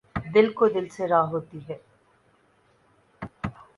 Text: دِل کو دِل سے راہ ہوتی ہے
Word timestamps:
دِل 0.33 0.47
کو 0.57 0.65
دِل 0.73 0.85
سے 0.95 1.03
راہ 1.11 1.25
ہوتی 1.31 1.59
ہے 1.67 1.77